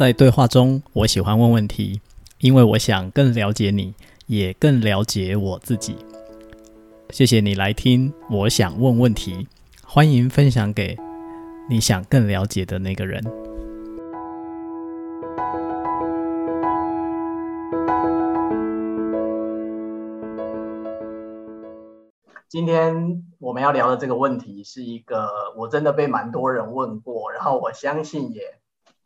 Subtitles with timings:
[0.00, 2.00] 在对话中，我喜欢问问题，
[2.38, 3.92] 因为我想更了解你，
[4.28, 5.94] 也更了解我自己。
[7.10, 9.46] 谢谢你来听，我想问问题，
[9.84, 10.96] 欢迎分享给
[11.68, 13.22] 你想更了解的那个人。
[22.48, 25.28] 今天我们要聊的这个问题是一个
[25.58, 28.59] 我真的被蛮多人问过，然后我相信也。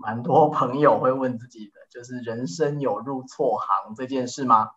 [0.05, 4.72] 蛮多朋友会问自己的， 就是人生有入错行这件事吗？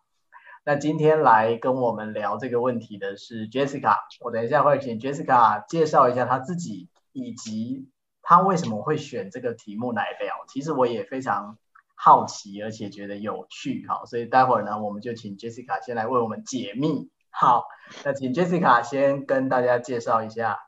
[0.64, 7.90] 那今天来跟我们聊这个问题的是 Jessica，我等一下会请 Jessica 介绍一下她自己，以及
[8.22, 10.46] 她为什么会选这个题目来聊。
[10.48, 11.58] 其实我也非常
[11.94, 17.10] 好奇，而且觉得有趣，好，所以待会儿呢，我们就请 Jessica 先来为我们解密。
[17.30, 17.64] 好，
[18.02, 20.58] 那请 Jessica 先跟大家介绍一下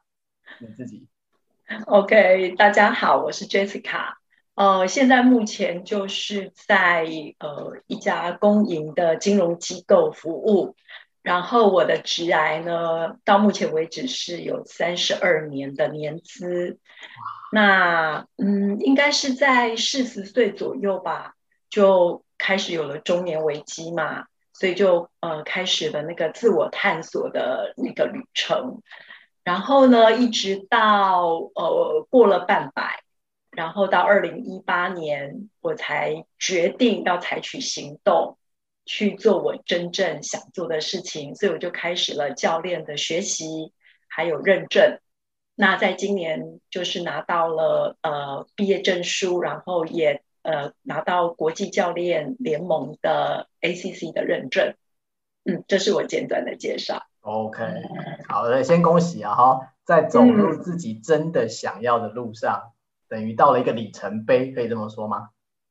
[0.61, 1.09] 你自己。
[1.87, 4.20] OK，大家好，我是 Jessica。
[4.57, 7.07] 呃，现在目前就是在
[7.39, 10.77] 呃一家公营的金融机构服务，
[11.23, 16.79] 然后我的职涯呢，到目前为止是有三十二年的年资。
[17.53, 21.37] 那嗯，应该是在四十岁左右吧，
[21.71, 28.83] 就开始有了中年危机嘛，所以就呃开始了那个自我探索的那个旅程，
[29.43, 33.03] 然后呢，一直到呃过了半百。
[33.51, 38.39] 然后到二零一八年，我才决定要采取行动，
[38.85, 43.73] 去做我真正想做的事情，所以我就开始了教练的学习，
[44.09, 45.01] 还有认证。
[45.57, 54.75] 那在今年就是拿到了呃毕业证书，然后也呃拿到国际教练联盟的 ACC 的认证。
[55.45, 57.03] 嗯，这是我简短的介绍。
[57.23, 57.65] OK，
[58.29, 62.63] 好的，先恭喜啊哈，在走入自己真的想要的路上。
[62.65, 62.80] 嗯
[63.11, 65.29] 等于到了一个里程碑，可以这么说吗？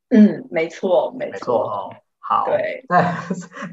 [0.10, 1.96] 嗯，没错，没错，没错哦。
[2.20, 2.84] 好，对。
[2.90, 3.16] 那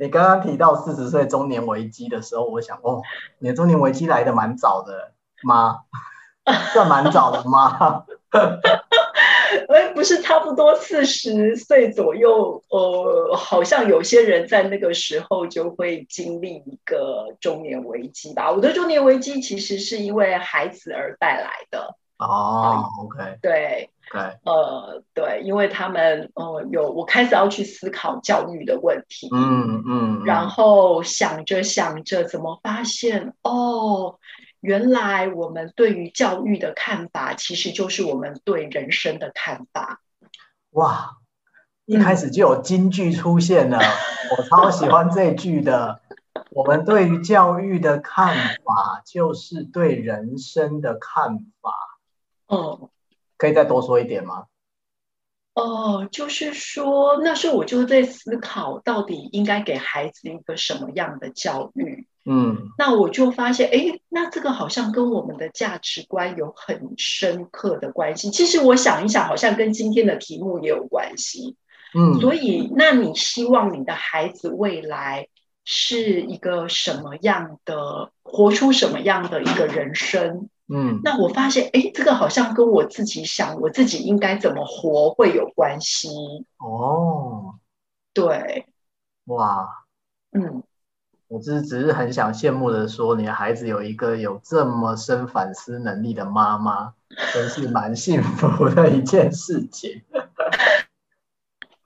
[0.00, 3.03] 你刚刚提到四十岁中年危机的时候，我想，哦，
[3.38, 5.12] 你的中年危机来的蛮早的
[5.43, 5.81] 吗？
[6.72, 8.05] 算蛮早的吗？
[9.69, 12.62] 哎，不是，差不多四十岁左右。
[12.69, 18.53] 呃，好像有些人在那个时候就会经历一个中年危机吧。
[18.53, 21.97] 我的中年危机其实是因为孩子而带来的。
[22.19, 24.38] 哦、oh，OK，对，okay.
[24.44, 34.19] 呃，对，因为他们，呃，有我开始要去思考教育的问题，嗯嗯，然后想着想着，怎么发现，哦，
[34.60, 40.00] 原来我们对于教育的看法，其实就是我们对人生的看法。
[40.71, 41.19] 哇，
[41.84, 43.78] 一开始就有金句出现了，
[44.38, 46.00] 我超喜欢这句的。
[46.50, 48.34] 我们对于教育的看
[48.65, 51.72] 法，就是对人生的看法。
[52.47, 52.91] 哦，
[53.37, 54.45] 可以再多说一点吗？
[55.55, 62.06] 哦，就是说，那时候我就在思考，到底应该给孩子一个什么样的教育？
[62.27, 68.31] 嗯，那我就发现，哎，那这个好像跟我们的价值观有很深刻的关系。
[68.31, 71.56] 其实我想一想，好像跟今天的题目也有关系。
[71.95, 75.29] 嗯，所以，那你希望你的孩子未来
[75.65, 80.51] 是一个什么样的，活出什么样的一个人生？
[80.69, 86.09] 嗯，那我发现，哎，这个好像跟我自己想我自己应该怎么活会有关系。
[86.59, 87.54] 哦，
[88.12, 88.66] 对，
[89.26, 89.69] 哇，
[90.32, 90.62] 嗯，
[91.28, 96.94] 我只是只是很想羡慕的说，你的孩子有一个有这么深反思能力的妈妈，
[97.32, 100.03] 真是蛮幸福的一件事情。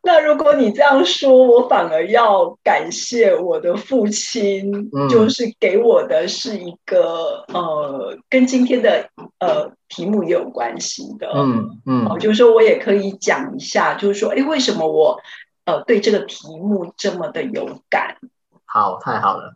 [0.02, 11.80] 那如果你这样说，我反而要感谢我的父亲，嗯、就是给我的是一个呃，跟今天的呃题目也有关系的，嗯。
[11.84, 15.20] 嗯，哦，就是说我也可以讲一下，就是说，哎，为什么我
[15.66, 18.16] 呃对这个题目这么的有感？
[18.64, 19.54] 好，太好了，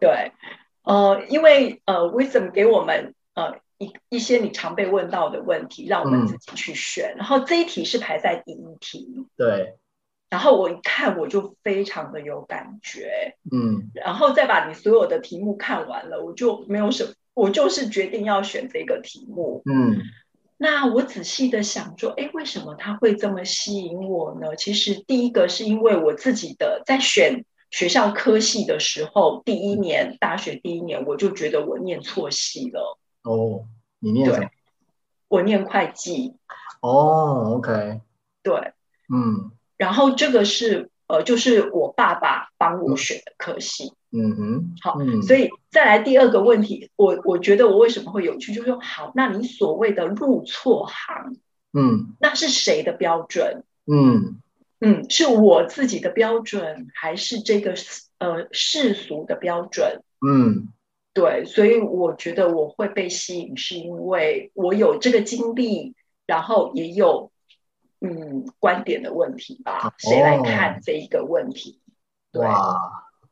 [0.00, 0.32] 对，
[0.82, 9.76] 呃，因为呃，Wisdom 给我们呃一一些你常被问到的问题，让我们自己去选，嗯、然后这一题是排在第一题，对。
[10.28, 20.02] 然后我一看，我就非常的有感觉，嗯，然后再把你所有的题目看完了，我就没有什么，我就是决定要选这个题目，嗯，
[20.56, 24.56] 那我仔细的想说，哎，为什么他会这么吸引我呢？
[24.56, 32.98] 其实第一个是因为我自己的在选学校科系的时候，第一年大学第一年，我就觉得我念错系了。
[33.26, 33.64] 哦，
[33.98, 34.48] 你念什么？
[35.28, 36.36] 我念会计。
[36.80, 38.00] 哦，OK。
[38.42, 38.72] 对，
[39.12, 39.50] 嗯。
[39.76, 43.92] 然后这个是呃，就是我爸爸帮我选的科系。
[44.12, 51.36] 嗯哼，好，嗯、所以再来第二个问题，我我觉得我为什么会有趣，就是说，好，那你所谓的入错行，
[51.72, 53.64] 嗯，那是谁的标准？
[53.86, 54.40] 嗯
[54.80, 57.74] 嗯，是我自己的标准，还是这个
[58.18, 60.02] 呃世俗的标准？
[60.26, 60.68] 嗯，
[61.16, 65.94] 对，所以我觉得我会被吸引，是因为我有这个经历，
[66.26, 67.30] 然后也有
[68.02, 69.94] 嗯观点的问题吧？
[69.96, 71.80] 谁来看这一个问题？
[72.32, 72.76] 哦、哇，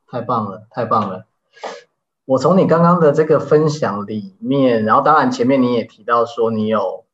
[0.07, 1.27] 太棒了，太棒了！
[2.25, 7.05] 我从你刚刚的这个分享里面，然后当然前面你也提到说你有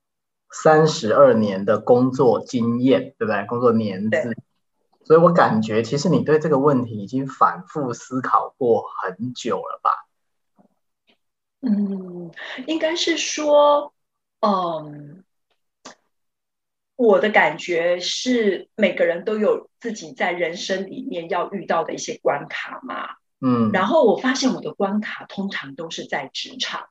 [0.52, 3.44] 三十二年的工作经验，对不对？
[3.46, 4.36] 工作年资，
[5.02, 9.99] 所以我感觉其实你对这个问题已经反复思考过很久了吧？
[11.60, 12.30] 嗯，
[12.66, 13.92] 应该是说，
[14.40, 15.24] 嗯，
[16.96, 23.16] 我的感觉是每个人都有自己在人生里面要遇到的一些关卡嘛。
[23.42, 26.88] 嗯，然后我发现我的关卡通常都是在职场，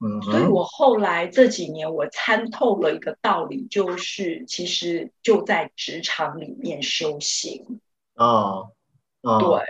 [0.00, 7.80] 嗯，所以我后来这几年我参透了一个道理，就是其实就在职场里面修行。
[8.14, 8.72] 哦，
[9.20, 9.62] 哦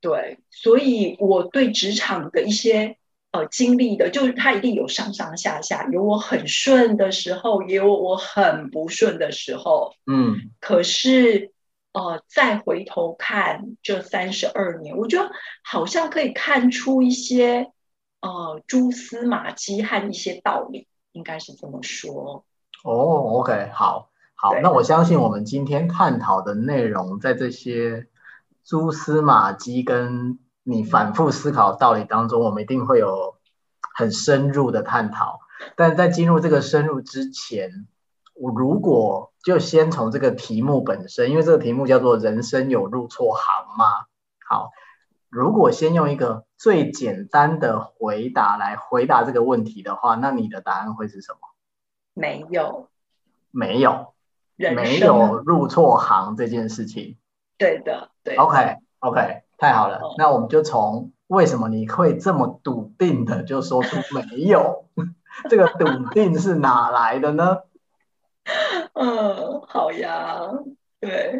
[0.00, 2.98] 对，对，所以我对职场的一些
[3.32, 9.94] 呃经历的，就是它一定有上上下下，有我很顺的时候，也有我很不顺的时候。
[10.06, 11.52] 嗯，可是。
[11.92, 15.28] 呃，再回头看这三十二年，我觉得
[15.64, 17.72] 好像可以看出一些
[18.20, 22.44] 呃蛛丝马迹和一些道理，应该是这么说。
[22.84, 28.06] 哦，OK，好，好，那我相信我们今天探讨的内容，在这些
[28.64, 30.38] 蛛丝马迹跟
[30.70, 33.34] 你反复思考的道理当中，我们一定会有
[33.94, 35.40] 很深入的探讨。
[35.76, 37.88] 但在进入这个深入之前，
[38.34, 43.84] 我如果就先从这个题目本身，因为这个题目叫做“人生有入错行吗？”
[44.48, 44.70] 好，
[45.28, 51.38] 如果先用一个最简单的回答来回答这个问题的话，那你的答案会是什么？
[52.14, 52.88] 没有，
[53.50, 54.14] 没有，
[54.56, 57.18] 没有入错行这件事情。
[57.58, 58.42] 对的，对的。
[58.42, 64.86] OK，OK，太好了，哦，那我们就从为什么你会这么笃定的 就说出没有，
[65.50, 67.58] 这个笃定是哪来的呢？
[68.94, 70.40] 嗯，好呀，
[70.98, 71.38] 对，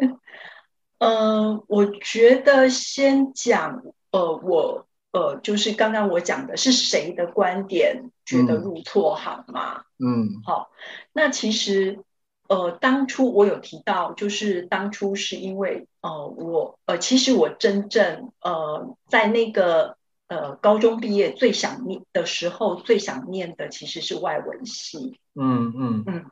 [0.99, 3.81] 嗯，我觉得先讲，
[4.11, 9.81] 呃，我，呃，就是刚刚我讲的是谁的观点觉得入错行嘛？
[9.97, 10.69] 嗯，好，
[11.11, 11.99] 那其实，
[12.51, 19.95] 呃，当初我有提到，就是当初是因为，呃，我，呃，其实我真正，呃，在那个。
[20.31, 25.19] 呃，高中毕业最想念的时候，最想念的其实是外文系。
[25.35, 26.25] 嗯嗯嗯。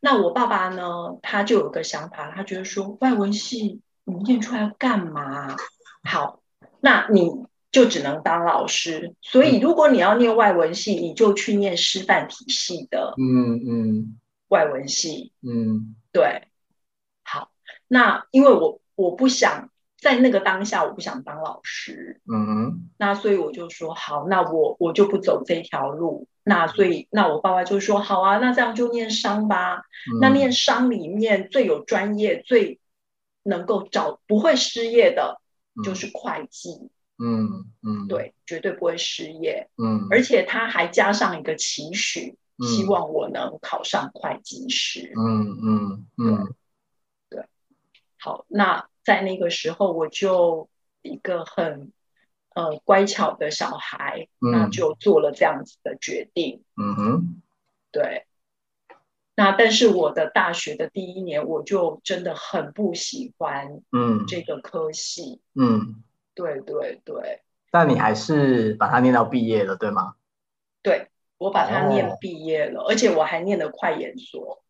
[0.00, 5.54] 那我爸爸呢，他就有个想法，他觉得说外文系你念出来要干嘛？
[6.02, 6.40] 好，
[6.80, 7.30] 那你
[7.70, 9.14] 就只能当老师。
[9.22, 13.14] 所以如果你要念外文系，你就去念师范体系的。
[13.16, 14.18] 嗯嗯。
[14.48, 15.32] 外文系。
[15.42, 15.96] 嗯。
[16.12, 16.48] 对。
[17.22, 17.50] 好，
[17.88, 19.70] 那因为我我不想。
[19.96, 26.28] 在那个当下，我不想当老师，嗯哼，那所以我就说好，那我我就不走这条路。
[26.42, 29.76] 那所以，那我爸爸就说好啊，那这样就念商吧。
[29.78, 32.80] 嗯、那念商里面最有专业、最
[33.44, 35.40] 能够找不会失业的，
[35.82, 36.90] 就是会计。
[37.16, 39.70] 嗯嗯，对，绝对不会失业。
[39.82, 45.12] 嗯，而且他还加上一个期许，嗯、希望我能考上会计师。
[45.16, 46.54] 嗯嗯嗯，
[47.28, 47.48] 对，对，
[48.18, 48.88] 好，那。
[49.04, 50.70] 在那个时候，我就
[51.02, 51.92] 一个很
[52.54, 56.64] 呃乖巧的小孩，嗯，那就做了这样子的决定。
[56.74, 57.42] 嗯哼，
[57.92, 58.24] 对。
[59.36, 65.42] 那但是我的大学的第一年，我就真的很不喜欢嗯这个科系。
[65.54, 66.02] 嗯，
[66.34, 67.42] 对对对。
[67.70, 70.14] 但你还是把它念到毕业了，对吗？
[70.82, 74.62] 对，我把它念毕业了，哦，而且我还念了快研所。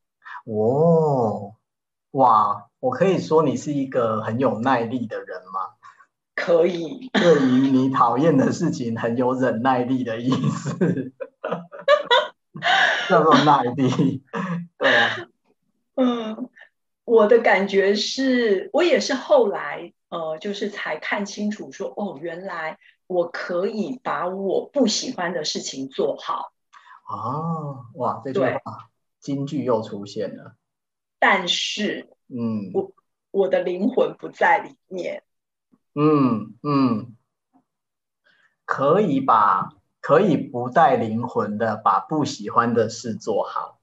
[0.47, 1.55] 哦。
[2.13, 5.75] 哇，我可以说你是一个很有耐力的人吗？
[6.37, 7.11] 可以。
[7.13, 11.13] 对于你讨厌的事情很有忍耐力的意思，
[13.11, 14.23] 叫做耐力。
[14.79, 15.29] 对啊。
[15.97, 16.49] 嗯，
[17.05, 22.79] 我的感觉是我也是后来呃，就是才看清楚说，哦，原来
[23.09, 26.53] 我可以把我不喜欢的事情做好。
[27.05, 30.57] 哦，哇，这句话金句又出现了。
[31.19, 32.93] 但是，嗯，我
[33.31, 35.23] 我的灵魂不在里面。
[35.95, 37.17] 嗯嗯，
[38.65, 43.81] 可以把可以不带灵魂的把不喜欢的事做好。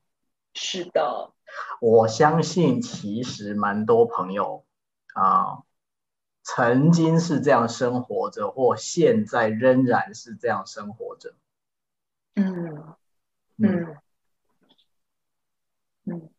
[0.54, 1.32] 是的，
[1.80, 4.66] 我相信其实蛮多朋友
[5.14, 5.64] 啊，
[6.44, 11.34] 曾经是这样生活着，或现在仍然是这样生活着。
[12.36, 12.96] 嗯
[13.58, 13.96] 嗯
[16.06, 16.30] 嗯。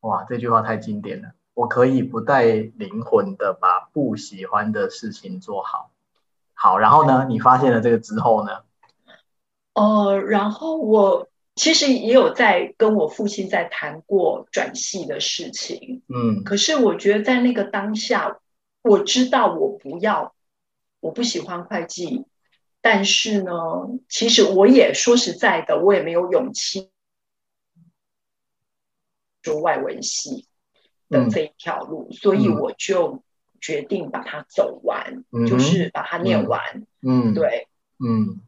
[0.00, 1.32] 哇，这句话太经典了。
[1.54, 5.92] 我可以不带灵魂的把不喜欢的事情做好。
[6.52, 7.26] 好，然后呢？
[7.28, 8.62] 你发现了这个之后呢？
[9.74, 16.02] 哦、呃，然后我其实也有在跟我父亲在谈过转系的事情。
[16.08, 18.40] 嗯，可是我觉得在那个当下，
[18.82, 20.34] 我知道我不要，
[21.00, 22.24] 我不喜欢会计，
[22.84, 23.50] 但是呢，
[24.10, 26.90] 其实我也说实在的，我也没有勇气
[29.42, 30.46] 说外文系。
[31.10, 33.22] 的这一条路，嗯，所以我就
[33.60, 36.60] 决定把它走完，嗯，就是把它念完。
[37.02, 37.68] 嗯，对，
[38.04, 38.40] 嗯。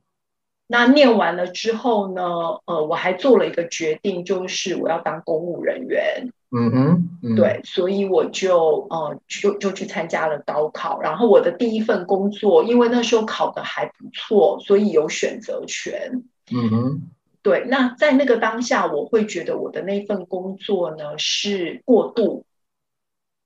[0.67, 2.23] 那念完了之后呢，
[2.65, 6.33] 呃，我还做了一个决定，就是我要当公务人员。
[6.57, 16.25] 嗯哼，嗯，对，所以我就呃就就去参加了高考，然后我的第一份工作，因为那时候考的还不错，所以有选择权。
[16.51, 17.03] 嗯哼。
[17.43, 22.45] 对，那在那个当下，我会觉得我的那份工作呢是过度。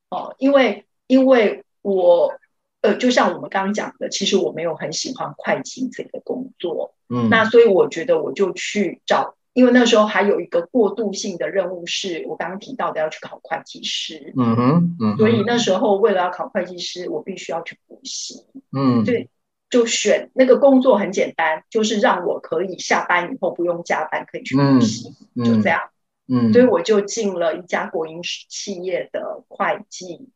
[0.09, 2.33] 哦，因为因为我
[2.81, 19.29] 呃，就像我们刚刚讲的，其实我没有很喜欢会计这个工作，嗯，那所以我觉得我就去找，因为那时候还有一个过渡性的任务是我刚刚提到的要去考会计师，嗯哼，嗯哼，所以那时候为了要考会计师，我必须要去补习，嗯，对，
[19.69, 25.91] 就选那个工作很简单，就是让我可以下班以后不用加班，可以去补习，嗯，就这样。
[26.27, 30.31] 嗯，所以我就进了一家国营企业的会计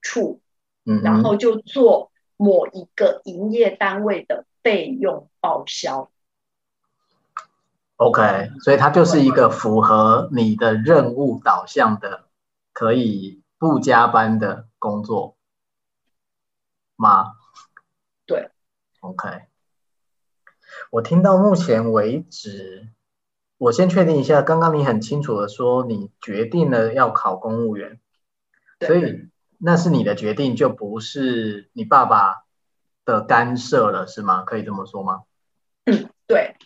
[0.00, 0.40] 处，
[0.84, 6.10] 嗯，然后就做某一个营业单位的备用报销。
[8.02, 12.24] OK，所以它就是一个符合你的任务导向的，
[12.72, 15.36] 可以不加班的工作
[16.96, 17.34] 吗？
[18.26, 18.50] 对
[19.00, 19.42] ，OK。
[20.90, 22.88] 我听到目前为止。
[23.58, 28.00] 我先确定一下，刚刚你很清楚的说你决定了要考公务员，
[28.80, 29.28] 所以
[29.58, 32.42] 那是你的决定，就不是你爸爸
[33.04, 34.42] 的干涉了，是吗？
[34.42, 35.22] 可以这么说吗？
[35.84, 36.56] 嗯，对。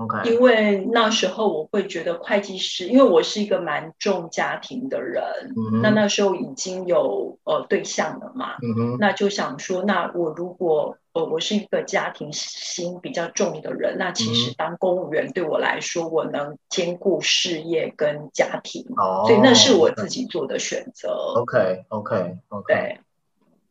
[0.00, 5.24] OK，因为那时候我会觉得会计师，因为我是一个蛮重家庭的人，
[5.56, 21.08] 嗯、那那时候已经有呃对象了嘛，嗯，那就想说，那我如果呃我是一个家庭心比较重的人，那其实当公务员对我来说，我能兼顾事业跟家庭，哦，所以那是我自己做的选择。
[21.34, 23.00] OK OK OK，对，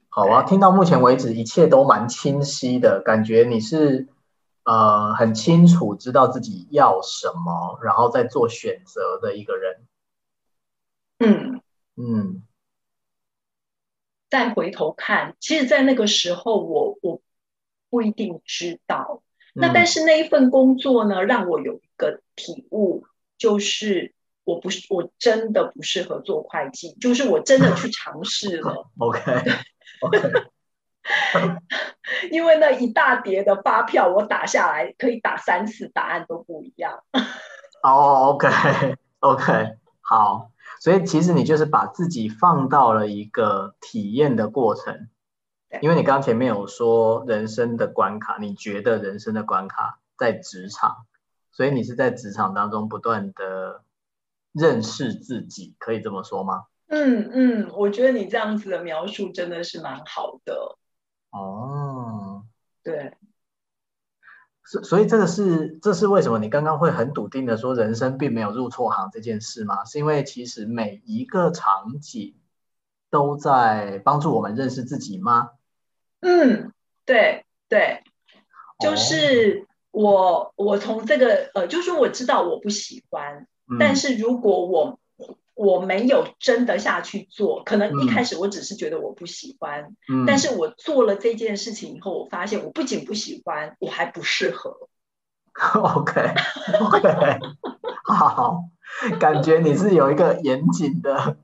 [0.10, 4.08] 好啊，听到目前为止一切都蛮清晰的，感觉你是。
[4.68, 9.88] 呃，很清楚知道自己要什么，然后再做选择的一个人。
[11.20, 11.62] 嗯
[11.96, 12.44] 嗯。
[14.30, 17.22] 再回头看，其实，在那个时候我，我我
[17.90, 19.24] 不一定知道。
[19.56, 19.62] 嗯。
[19.62, 23.06] 那但是那一份工作呢，让我有一个体悟，
[23.38, 28.90] 就是我不是我真的不适合做会计，就是我真的去尝试了。
[29.00, 29.22] OK
[30.02, 30.20] OK。
[32.32, 37.04] 因为那一大叠的发票，我打下来可以打三次，答案都不一样。
[37.84, 40.52] 哦、 oh，OK，OK，okay, okay, 好。
[40.80, 45.10] 所以其实你就是把自己放到了一个体验的过程。
[45.82, 51.06] 因为你刚前面有说人生的关卡，你觉得人生的关卡在职场，
[51.52, 53.82] 所以你是在职场当中不断的
[54.54, 56.66] 认识自己，可以这么说吗？
[56.88, 60.78] 嗯嗯，我觉得你这样子的描述真的是蛮好的。
[61.32, 61.87] 哦，
[62.88, 63.14] 对，
[64.64, 69.84] 所所以这个是这是为什么你刚刚会很笃定的说人生并没有入错行这件事吗？
[69.84, 72.36] 是因为其实每一个场景
[73.10, 75.50] 都在帮助我们认识自己吗？
[76.22, 76.72] 嗯，
[77.04, 78.04] 对对，
[78.80, 84.98] 就是我、哦、我从这个呃，就是我知道我不喜欢，嗯、但是如果我。
[85.58, 94.88] 我没有真的下去做，可能一开始我只是觉得我不喜欢，嗯，但是我做了这件事情以后，我发现我不仅不喜欢，我还不适合。
[95.58, 96.36] OK
[96.80, 97.40] OK，
[98.06, 98.66] 好，
[99.20, 101.38] 感觉你是有一个严谨的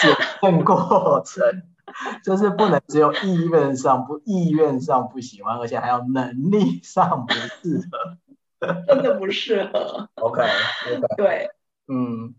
[0.00, 1.44] 检验过程，
[2.24, 8.16] 就是不能只有意愿上不意愿上不喜欢，而且还要能力上不适合，
[8.86, 10.08] 真的不适合。
[10.14, 10.50] OK OK，
[11.18, 11.50] 对，
[11.88, 12.34] 嗯。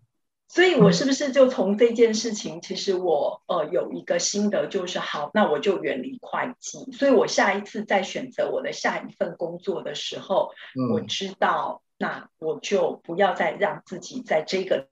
[0.52, 6.92] 所以，我是不是就从这件事情，其实我呃有一个心得，就是好，那我就远离会计。
[6.92, 14.88] 所以我下一次再选择我的下一份工作的时候，嗯、我知道，那我就不要再让自己在这个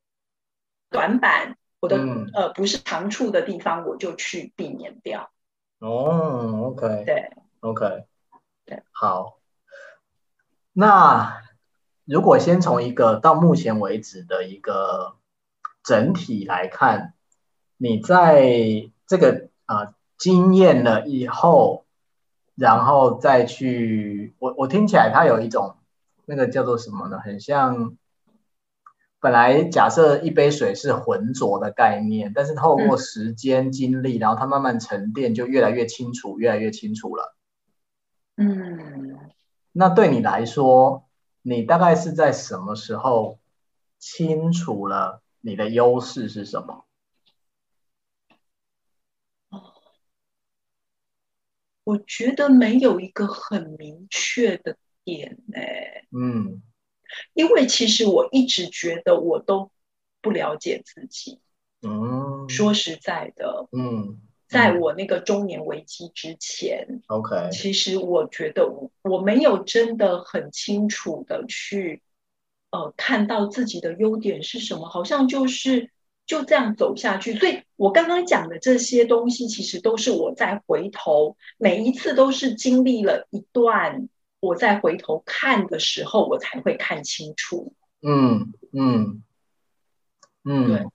[0.91, 5.31] 短板，我的、嗯、呃不是长处的地方，我就去避免掉。
[5.79, 8.03] 哦，OK，对，OK，
[8.63, 9.39] 对，好。
[10.71, 11.41] 那
[12.05, 15.15] 如果先从一个到目前为止的一个。
[15.87, 17.13] 整体来看，
[17.77, 21.85] 你在这个呃经验了以后，
[22.55, 25.77] 然后再去，我我听起来它有一种
[26.25, 27.19] 那个叫做什么呢？
[27.19, 27.95] 很像
[29.21, 37.33] 本来假设一杯水是浑浊的概念，但是透过时间经历，嗯、然后它慢慢沉淀，就越来越清楚，越来越清楚了。
[38.35, 39.31] 嗯，
[39.71, 41.05] 那对你来说，
[41.41, 43.39] 你大概是在什么时候
[43.99, 46.85] 清楚了你的优势是什么？
[49.49, 49.73] 哦，
[51.83, 55.59] 我觉得没有一个很明确的点呢。
[56.11, 56.61] 嗯，
[57.33, 59.71] 因为其实我一直觉得我都
[60.21, 61.39] 不了解自己。
[61.81, 64.21] 嗯，说实在的，嗯。
[64.49, 72.01] 在我那个中年危机之前，OK，其实我觉得我我没有真的很清楚的去，
[72.71, 75.89] 呃，看到自己的优点是什么，好像就是
[76.25, 77.37] 就这样走下去。
[77.37, 84.09] 所以我刚刚讲的这些东西，其实都是我在回头，每一次都是经历了一段，
[84.39, 87.73] 我再回头看的时候，我才会看清楚。
[88.01, 89.23] 嗯嗯
[90.43, 90.85] 嗯，对。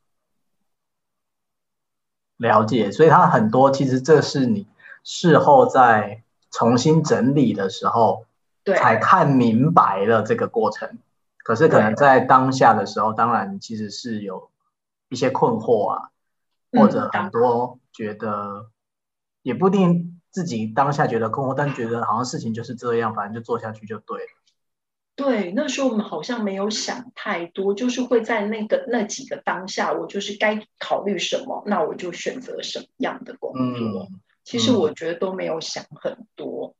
[2.37, 4.67] 了解，所以它很多其实这是你
[5.05, 8.27] 事后在重新整理的时候，
[8.65, 10.99] 对，才看明白了这个过程。
[11.45, 14.51] 可是可能在当下的时候，当然其实是有
[15.09, 16.11] 一些困惑啊，
[16.73, 18.71] 或者很多觉得
[19.43, 24.27] 也不一定自己当下觉得困惑，但觉得好像事情就是这样，反正就做下去就对了。
[25.15, 34.09] 对，那时候我们好像没有想太多，就是会在那个那几个当下，我就是该考虑什么，那我就选择什么样的工作。
[34.09, 36.75] 嗯，其实我觉得都没有想很多。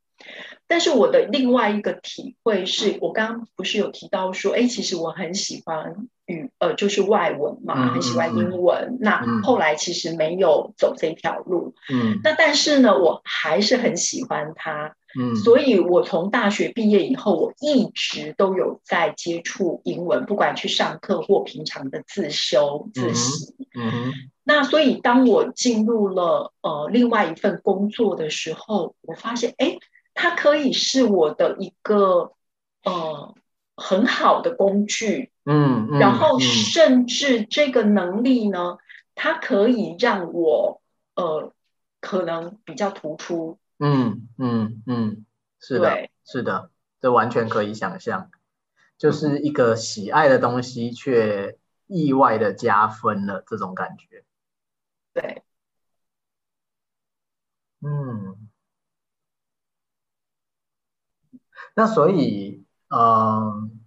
[0.73, 8.93] 但是我的另外一个体会是，我刚刚不是有提到说，哎，其实我很喜欢语，呃，就是外文嘛，很喜欢英文。
[8.93, 11.75] 嗯，那后来其实没有走这条路。
[11.93, 14.95] 嗯，那但是呢，我还是很喜欢它。
[15.15, 23.53] 嗯，所以我从大学毕业以后，我一直都有在接触英文，不管去上课或平常的自修自习。
[23.75, 29.77] 嗯，嗯，那所以当我进入了呃另外一份工作的时候，我发现，哎。
[30.13, 32.33] 它可以是我的一个
[32.83, 33.35] 呃
[33.75, 38.77] 很好的工具，嗯，嗯，然后甚至这个能力呢，
[39.15, 40.81] 它可以让我
[41.15, 41.51] 呃
[41.99, 45.25] 可能比较突出，嗯嗯嗯，
[45.59, 46.69] 是的，是的，
[47.01, 48.29] 这完全可以想象，
[48.97, 54.23] 就是一个喜爱的东西却意外的加分了这种感觉，
[55.13, 55.43] 对，
[57.81, 58.42] 嗯。
[61.75, 63.79] 那所以，嗯、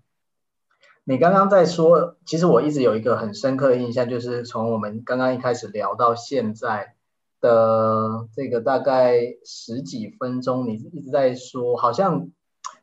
[1.04, 6.96] 你刚刚在说，其实我一直有一个很深刻的印象，就是从我们刚刚一开始聊到现在
[7.40, 12.30] 的这个大概十几分钟，你一直在说，好像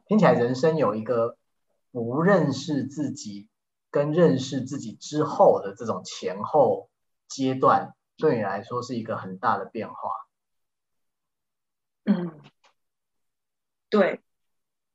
[0.07, 1.37] 听起来人生有一个
[1.91, 3.49] 不认识自己
[3.91, 6.89] 跟认识自己之后的这种前后
[7.27, 9.95] 阶段，对你来说是一个很大的变化。
[12.05, 12.39] 嗯，
[13.89, 14.21] 对。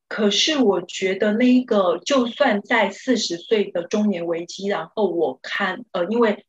[0.09, 6.47] 可是我觉得那一个，就算在四十岁的中年危机，然后我看，呃，因为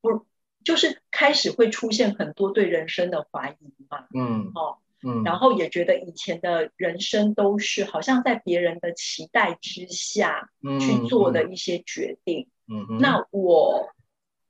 [0.00, 0.26] 不
[0.64, 11.44] 就是开始会出现很多对人生的怀疑嘛，嗯，哦，嗯，然后也觉得以前的人生都是好像在别人的期待之下去做的。
[11.50, 12.86] 一些决定，嗯。
[12.90, 13.92] 嗯，那我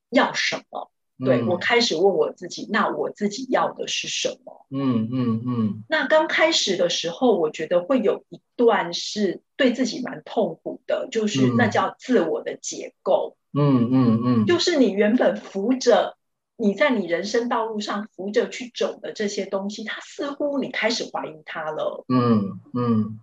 [0.09, 0.91] 要什么？
[1.25, 4.67] 对，我开始问我自己，那我自己要的是什么？
[4.71, 5.85] 嗯嗯嗯。
[5.89, 13.37] 那刚开始的时候，我觉得会有一段是对自己蛮痛苦的，就是那叫自我的解构。
[13.55, 14.47] 嗯嗯嗯。
[14.47, 16.19] 就是你原本扶着
[16.59, 22.05] 你在你人生道路上扶着去走的这些东西，它似乎你开始怀疑它了。
[22.09, 23.21] 嗯嗯。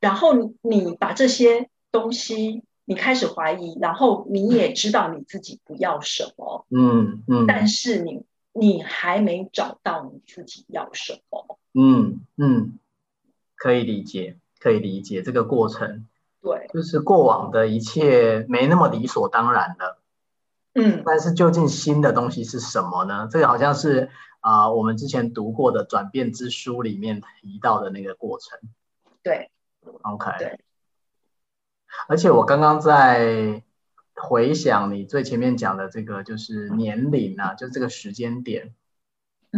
[0.00, 2.64] 然后你把这些东西。
[2.90, 12.80] 你开始怀疑，然后你也知道你自己不要什么，嗯嗯，但是你你还没找到你自己要什么，嗯嗯，
[13.54, 16.08] 可以理解，可以理解这个过程，
[16.42, 19.98] 对，就是过往的一切没那么理所当然的，
[20.74, 23.28] 嗯，但是究竟新的东西是什么呢？
[23.30, 28.58] 这个好像是啊、呃，我们之前读过的《转变之书》里面提到的那个过程，
[29.22, 29.48] 对
[30.02, 30.58] ，OK，对。
[32.08, 33.62] 而且我刚刚在
[34.14, 38.74] 回想你最前面讲的这个，就是年龄啊，就这个时间点，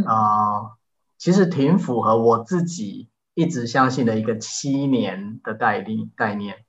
[0.07, 0.71] 啊、呃，
[1.19, 6.65] 其实挺符合我自己一直相信的一个七年的概念概念。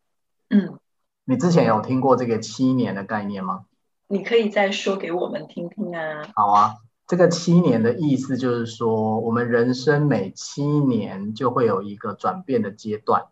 [0.50, 0.80] 嗯，
[1.26, 3.66] 你之前有听过这个七年的概念吗？
[4.08, 6.28] 你可以再说给我们听听啊。
[6.36, 6.76] 好啊，
[7.08, 13.26] 这个七年的意思就是说，我们人生每七年就会有一个转变的阶段。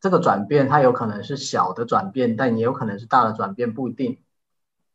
[0.00, 4.22] 这个转变它有可能是小的转变，但也有可能是大的转变，不一定。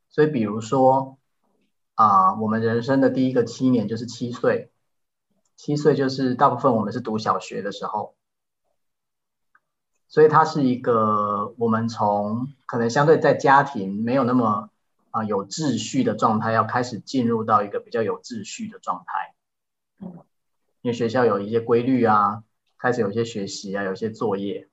[0.09, 1.17] 所以，比如说
[1.95, 4.71] 啊、呃，我们人生的第一个七年就是七岁，
[5.55, 8.15] 七岁就是大部分我们是读小学的时候。
[10.07, 14.69] 所以它是一个我们从可能相对在家庭没有那么
[15.09, 19.33] 啊、呃、有秩序的状态，要开始进入到一个比较有秩序的状态。
[20.81, 22.43] 因为学校有一些规律啊，
[22.77, 24.69] 开始有一些学习啊，有一些作业。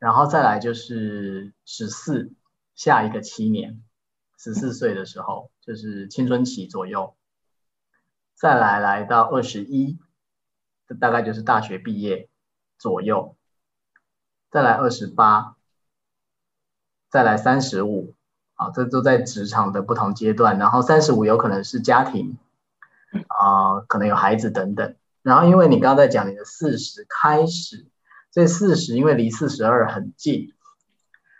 [0.00, 2.32] 然后再来就是十四，
[2.74, 3.82] 下一个七年，
[4.38, 7.14] 十四岁的时候就是青春期左右。
[8.34, 9.98] 再来来到二十一，
[10.88, 12.30] 这大概就是大学毕业
[12.78, 13.36] 左右。
[14.50, 15.56] 再来二十八，
[17.10, 18.14] 再来三十五，
[18.54, 20.58] 啊，这都在职场的不同阶段。
[20.58, 22.38] 然后三十五有可能是家庭，
[23.28, 24.96] 啊、可能有孩子等等。
[25.20, 27.89] 然后因为你刚刚在讲你的四十开始，
[28.30, 30.52] 这四十因为离四十二很近，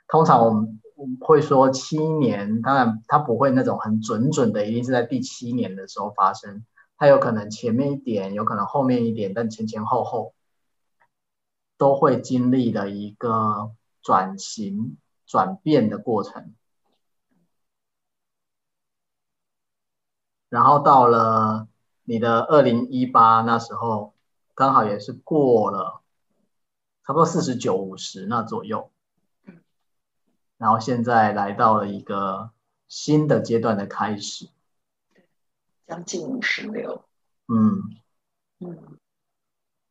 [0.09, 0.81] 通常我们
[1.21, 6.65] 会说七年，当然它不会那种很准准的，一定是在第七年的时候发生，
[6.97, 10.35] 它有可能前面一点，有可能后面一点，但前前后后。
[11.81, 13.71] 都会经历的一个
[14.03, 16.53] 转型、转变的过程，
[20.51, 21.69] 然后到了
[22.05, 24.13] 你的二零一八那时候，
[24.55, 26.03] 刚好也是过了
[27.05, 28.91] 差不多四十九、五十那左右，
[30.59, 32.51] 然后现在来到了一个
[32.89, 34.49] 新的阶段的开始，
[35.87, 37.05] 将近五十六。
[37.47, 37.83] 嗯
[38.61, 38.99] 嗯，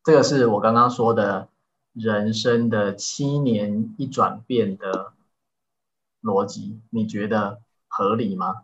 [0.04, 1.50] 这个是我刚刚说的。
[1.91, 5.12] 人生的七年一转变的
[6.22, 8.63] 逻辑，你觉得合理吗？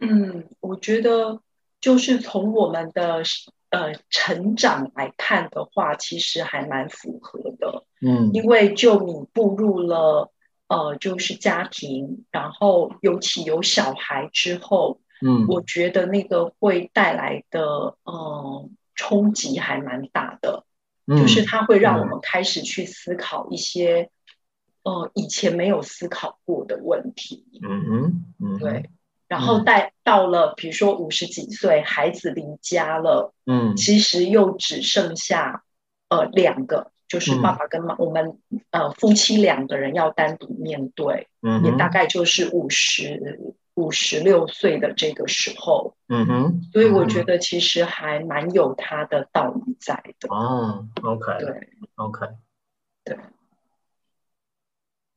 [0.00, 1.40] 嗯，我觉得
[1.80, 3.22] 就是从我们的
[3.70, 7.84] 呃成长来看的话，其实还蛮符合的。
[8.00, 10.30] 嗯，因为就你步入了
[10.68, 20.64] 呃就是家庭，然后尤其有小孩之后，嗯，我觉得那个会带来的呃冲击还蛮大的。
[21.06, 24.10] 就是它会让我们开始去思考一些，
[24.84, 27.44] 嗯、呃，以前没有思考过的问题。
[27.62, 28.90] 嗯哼，嗯，对。
[29.30, 35.62] 然后带到了，比如说五十几岁，孩子离家了，嗯，其实又只剩下
[36.08, 38.38] 呃两个，就是爸爸跟妈，嗯、我们
[38.72, 43.54] 呃夫妻两个人要单独面对，嗯，也大概就是五十。
[43.74, 50.28] 五十六岁的这个时候，嗯哼，所以我觉得其实还蛮有他的道理在的。
[50.28, 52.26] 哦，OK，对，OK，
[53.04, 53.16] 对，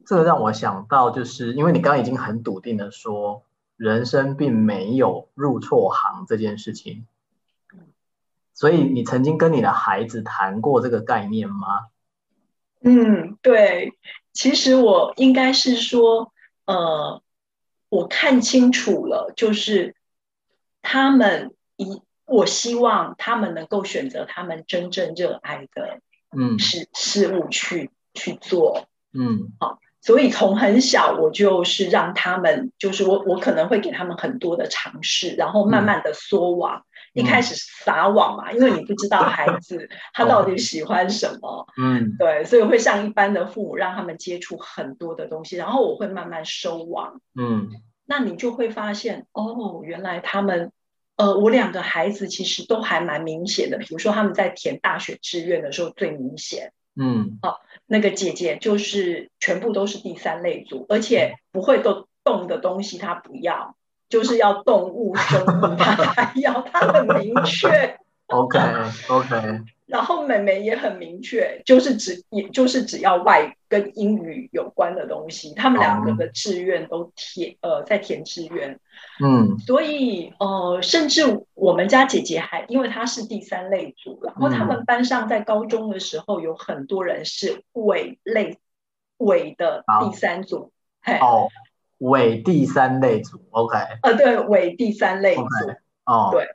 [0.05, 3.43] 这个让我想到，就是因为你刚刚已经很笃定的说，
[3.75, 7.05] 人生并没有入错行这件事情，
[8.53, 11.87] 所以你曾经跟你的孩子谈过这个概念吗？
[12.81, 13.93] 嗯，对，
[14.31, 16.31] 其实我应该是说，
[16.65, 17.21] 呃。
[17.89, 19.95] 我看清楚了，就是
[20.81, 25.99] 他们一，我希望他们能够选择他们真正热爱的，
[26.35, 36.85] 嗯，事事物去去做，嗯，好，所以从很小我就是让他们，就是我我可能会给他们很多的尝试，然后慢慢的缩网，
[37.15, 47.69] 嗯、一开始撒网嘛，因为你不知道孩子 他到底喜欢什么，嗯， 对，所以会像一般的父母让他们接触很多的东西，然后我会慢慢收网，嗯。
[48.05, 50.73] 那你就会发现，哦，原来他们，
[51.15, 53.77] 呃，我两个孩子其实都还蛮明显的。
[53.77, 57.55] 比如说他们在填大学志愿的时候最明显，嗯，好、哦，
[57.87, 63.75] 那个姐姐就是全部都是第三类族，而且不会动动的东西她不要，
[64.09, 67.97] 就是要动物生物她 还要，她很明确。
[68.27, 68.59] OK
[69.07, 69.61] OK。
[69.93, 78.79] 然后妹妹也很明确，就是只也就是只要外跟英语有关的东西，他们两个的志愿都填、嗯、呃在填志愿，
[79.23, 88.57] 嗯，所以呃甚至我们家姐姐还因为她是第三类组，然后他们班上在高中的时候有很多人是伪类
[89.17, 90.71] 伪的第三组，
[91.03, 91.19] 嘿。
[91.19, 91.47] 哦
[91.99, 95.77] 伪第三类组，OK，呃对伪第三类组，okay.
[96.05, 96.29] 哦。
[96.33, 96.47] 对。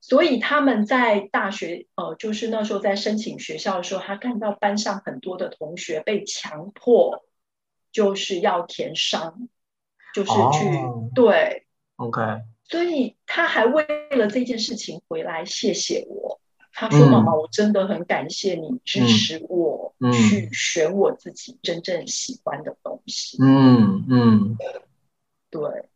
[0.00, 7.24] 所以他们在大学，呃，就是那时候在申请学校的时候，他看到班上很多的同学被强迫，
[7.90, 9.48] 就是要填商，
[10.14, 12.20] 就是去、哦、对，OK。
[12.68, 16.40] 所以他还为了这件事情回来谢谢我，
[16.72, 24.56] 他说：“妈、嗯、妈，我真的很感谢你支持我去选我自己真正喜欢的东西。”嗯嗯。
[25.48, 25.88] 对，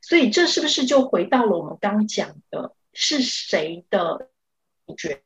[0.00, 4.30] 所以这是不是就回到了我们刚讲的，是谁的
[4.96, 5.22] 觉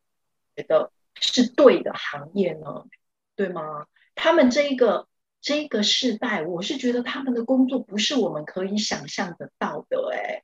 [0.68, 2.86] 得是对的行业呢？
[3.34, 3.86] 对吗？
[4.14, 5.08] 他们这一个
[5.40, 10.42] 这一个世代，我是觉得他们的工作不是我们可以想象得到的，哎，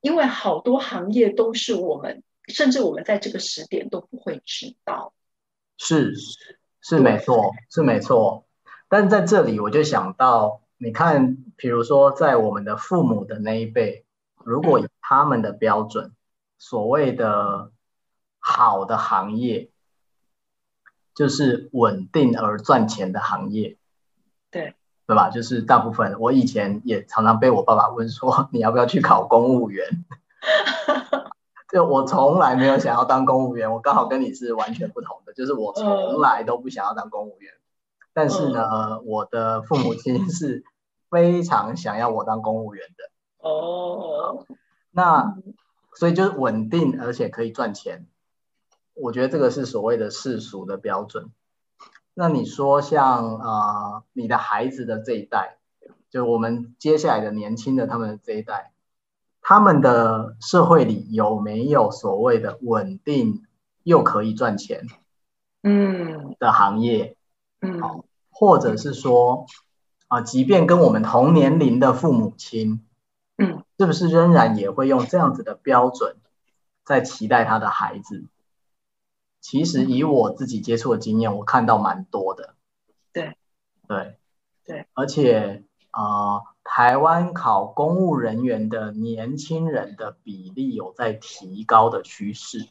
[0.00, 5.14] 因为好多行业都是我们，甚至我们在这个时点都不会知道。
[5.78, 8.46] 是是是没错，是没错。
[8.88, 14.03] 但在这里，我就想到，你看，比如说在我们的父母的那一辈，
[14.44, 16.12] 如果以他们的标准，
[16.58, 17.70] 所谓的
[18.38, 19.70] 好的行业。
[21.14, 23.76] 就是稳定而赚钱的行业，
[24.50, 24.74] 对
[25.06, 25.30] 对吧？
[25.30, 29.86] 就是大部分，我以前也常常被我爸爸问说， 你要不要去考公务员？
[31.70, 37.52] 就我从来没有想要当公务员，我刚好跟你是完全不同的，就是我从来都不想要当公务员。
[38.12, 40.64] 但是呢，呃，我的父母亲是
[41.10, 43.13] 非常想要我当公务员的。
[43.44, 44.46] 哦，
[44.90, 45.36] 那
[45.94, 48.06] 所以就是稳定而且可以赚钱。
[48.94, 51.30] 我觉得这个是所谓的世俗的标准。
[52.14, 55.58] 那你说像啊、呃，你的孩子的这一代，
[56.10, 58.72] 就我们接下来的年轻的他们的这一代，
[59.42, 63.42] 他们的社会里有没有所谓的稳定
[63.82, 64.86] 又可以赚钱，
[65.62, 67.16] 嗯的行业，
[67.60, 69.46] 嗯，嗯或者是说
[70.06, 72.80] 啊、呃，即便跟我们同年龄的父母亲，嗯，
[73.78, 76.16] 是不是仍然也会用这样子的标准
[76.84, 78.24] 在期待他的孩子？
[79.40, 82.54] 其实以我自己接触的经验，我看到蛮多的。
[83.12, 83.36] 对，
[83.86, 84.16] 对，
[84.64, 86.02] 对，而且啊、
[86.36, 92.68] 呃，台湾考公务人员的年轻人的比例有在提高的趋势。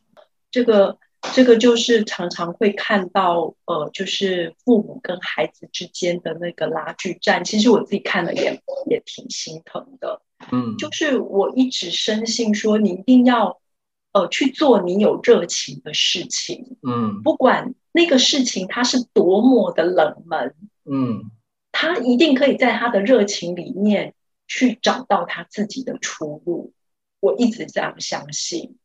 [0.50, 0.98] 这个，
[1.34, 7.44] 这个就是常常会看到，呃，就是父母跟孩子之间的那个拉锯战。
[7.44, 10.22] 其实我自己看了也也挺心疼的。
[10.52, 13.60] 嗯，就是我一直深信说，你一定要。
[14.16, 20.54] 呃，去做你有热情的事情，嗯，不管那个事情它是多么的冷门，
[20.86, 21.32] 嗯，
[21.72, 24.14] 他一定可以在他的热情里面
[24.46, 26.74] 去找到他自己的出路。
[27.22, 28.78] 我一直这样相信。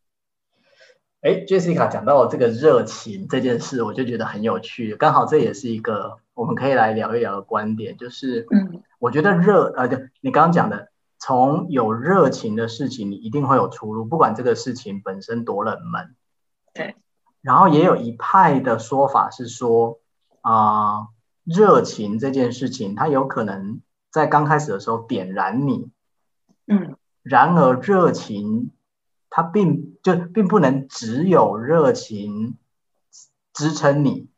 [1.21, 4.97] 哎，Jessica 讲到了这个热情这件事，我就觉得很有趣。
[4.97, 10.89] 刚好这也是一个我们可以来聊一聊的观点，就是，嗯，我觉得热，呃，对，你刚刚讲的。
[11.19, 16.15] 从有热情的事情，你一定会有出路，不管这个事情本身多冷门。
[16.73, 16.97] 对。
[17.41, 20.01] 然后也有一派的说法是说，
[20.41, 21.09] 啊、呃，
[21.45, 25.91] 热情这件事情，它有可能在刚开始的时候点燃你。
[26.67, 26.97] 嗯。
[27.23, 28.71] 然而，热情
[29.29, 32.57] 它并就并不能只有热情
[33.53, 34.29] 支撑你。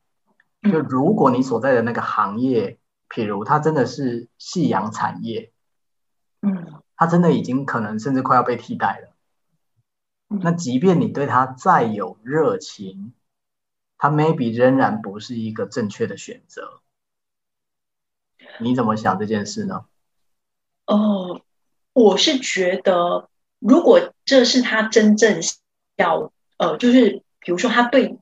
[0.63, 5.53] 就如果你所在的那个行业，譬如它真的是夕阳产业。
[6.43, 9.15] 嗯，他真的已经可能甚至快要被替代了。
[10.31, 13.13] 嗯，那即便你对他再有热情，
[13.99, 16.81] 他 maybe 仍然不是一个正确的选择。
[18.59, 19.85] 你怎么想这件事呢？
[20.87, 21.43] 哦，
[21.93, 25.41] 我是觉得，如果这是他真正
[25.97, 28.19] 要，呃，就是比如说他对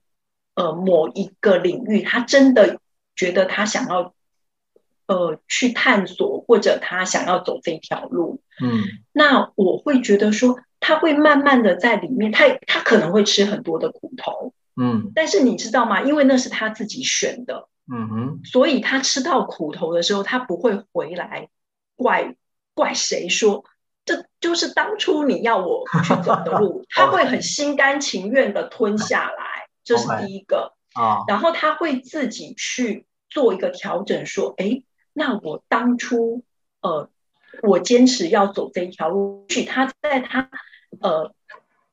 [0.55, 2.81] 呃某一个领域，他真的
[3.15, 4.13] 觉得他想要。
[5.09, 16.03] 呃，去探索或者他想要走这条路，嗯，那我会觉得说，他会慢慢的在里面，他他可能会吃很多的苦头，嗯，但是你知道吗？
[16.03, 21.49] 因为那是他自己选的，嗯哼，所以他吃到苦头的时候，他不会回来
[21.97, 22.35] 怪
[22.75, 23.65] 怪谁说，
[24.05, 34.83] 这就是当初你要我去走的路， 他会很心甘情愿的吞下来，这是 第一个啊，然后他会自己去做一个调整，说，哎。
[35.19, 36.45] 那我当初，
[36.81, 37.11] 呃，
[37.63, 40.49] 我坚持要走这一条路，许他在他，
[41.01, 41.35] 呃，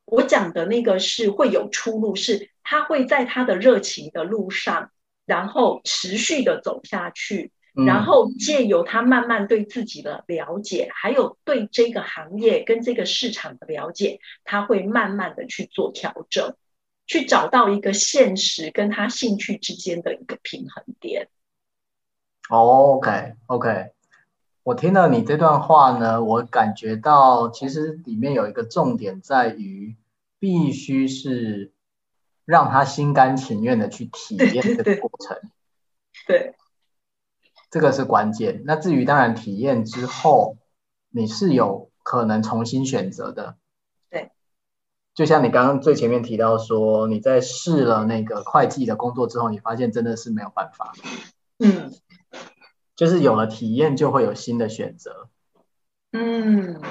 [0.05, 4.91] 我讲的那个是会有出路，是他会在他的热情的路上，
[5.25, 16.55] 然后持续的走下去，然后借由他慢慢对自己的了解，还有对这个行业跟这个市场的了解，他会慢慢的去做调整，
[17.07, 21.27] 去找到一个现实跟他兴趣之间的一个平衡点。
[22.47, 23.91] Oh, OK OK，
[24.61, 29.95] 我听了你这段话呢，我感觉到其实里面有一个重点在于，
[30.37, 31.73] 必须是
[32.45, 35.39] 让他心甘情愿的去体验这个过程。
[36.27, 36.55] 对，对，对，
[37.71, 38.61] 这个是关键。
[38.65, 40.57] 那至于当然体验之后，
[41.09, 43.55] 你是有可能重新选择的。
[44.11, 44.29] 对，
[45.15, 50.93] 就像你刚刚最前面提到说，你在试了那个会计的工作之后，你发现真的是没有办法。
[51.57, 51.91] 嗯。
[52.95, 55.29] 就是有了体验，就会有新的选择。
[56.11, 56.81] 嗯，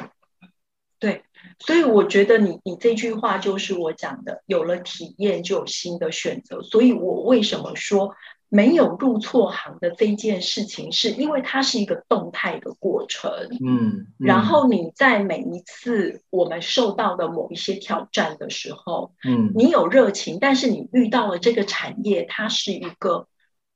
[0.98, 1.22] 对，
[1.58, 6.62] 所以我觉得你你这句话就是我讲的，有了体验就有新的选择。
[6.62, 8.14] 所以我为什么说？
[8.50, 13.28] 没有入错行的这件事情，是因为它是一个动态的过程。
[13.66, 23.26] 嗯，嗯，然后你在每一次我们受到的某一些挑战的时候，嗯，你有热情，但是你遇到了这个产业，它是一个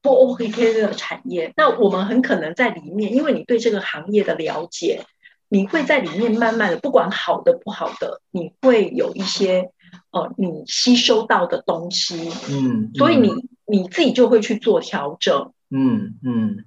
[0.08, 0.48] 不 OK
[0.80, 5.04] 的产业，那我们很可能在里面，因为你对这个行业的了解，
[5.48, 9.70] 你会在里面慢慢的，不管好的不好的，你会有一些
[10.10, 12.30] 呃，你吸收到的东西。
[12.50, 13.32] 嗯，嗯，所以你。
[13.70, 16.64] 你自己就会去做调整，嗯嗯，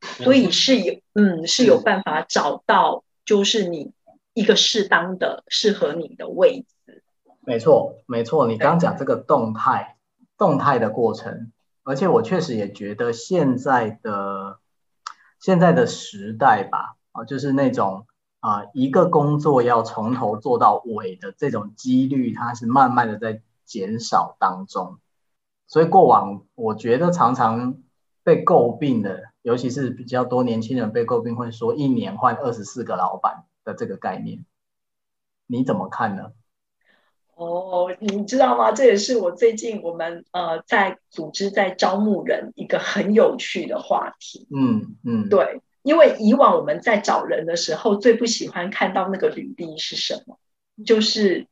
[0.00, 3.92] 所以是有嗯是有办法找到，就是你
[4.32, 7.02] 一个适当的适合你的位置。
[7.42, 9.98] 没错没错，你刚刚讲这个动态
[10.38, 11.52] 动态的过程，
[11.84, 14.58] 而且我确实也觉得现在的
[15.38, 18.06] 现在的时代吧，啊，就是那种
[18.40, 24.98] 啊一个工作要从头做到尾的这种几率，它是慢慢的在减少当中。
[25.66, 27.76] 所以过往我觉得常常
[28.22, 34.44] 被诟病的，尤其是比较多年轻人被诟病，会说一年换二十四个老板的这个概念，
[35.46, 36.32] 你怎么看呢？
[37.36, 38.72] 哦，你知道吗？
[38.72, 44.46] 这也是我最近我们呃在组织在招募人一个很有趣的话题。
[44.54, 50.38] 嗯嗯，对，因为以往我们在找人的时候，最不喜欢看到那个履历是什么，
[50.84, 51.46] 就是。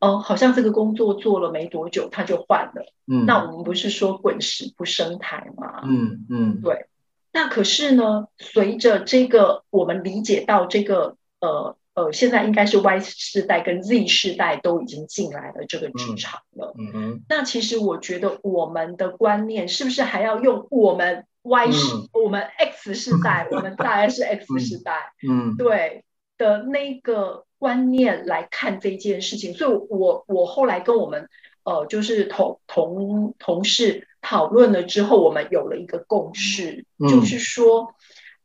[0.00, 2.92] 哦，好像这个工作做了没多久，他就换了。
[3.08, 5.82] 嗯，那我们不是说滚石不生苔吗？
[5.82, 6.86] 嗯嗯，对。
[7.32, 16.74] 那可是呢，随着这个我们理解到这个呃呃，现在应该是 Y 世代跟 Z 世代都已经进来了这个职场了。
[16.78, 17.20] 嗯嗯。
[17.28, 26.04] 那其实我觉得我们的观念是不是还要用我们 Y 世、嗯、我们 X 世代， 我们大概是 X 世代，嗯，对
[26.36, 27.44] 的那个。
[27.60, 31.28] 观念来看这件事情，所以我我后来跟我们
[31.64, 37.96] 呃就是同同同事讨论了之后，我们有了一个共识，嗯、就是说，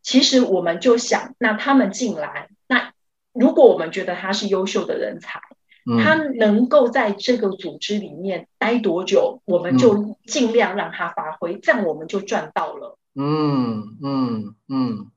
[0.01, 2.92] 其实我们就想，那他们进来，那
[3.33, 5.41] 如果我们觉得他是优秀的人才，
[5.85, 12.97] 嗯、他能够在这个组织里面待多久，我们就尽量让他发挥，嗯、这样我们就赚到了。
[13.15, 15.11] 嗯嗯嗯，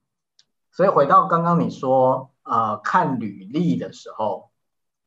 [0.73, 2.31] 所以回到刚刚你说。
[2.49, 4.51] 呃，看履历的时候，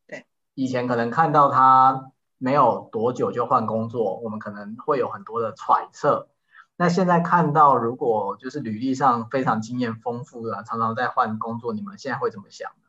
[0.08, 6.28] 对，以前可能看到他没有多久就换工作，我们可能会有很多的揣测。
[6.76, 12.89] 那现在看到，如果就是履历上非常经验丰富的，常常在换工作，你们现在会怎么想呢？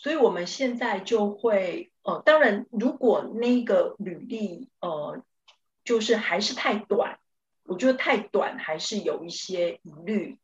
[0.00, 5.22] 所以我们现在就会，呃，当然，如果那个履历，呃，
[5.84, 7.18] 就是还是太短，
[7.64, 10.38] 我觉得太短，还是有一些疑虑。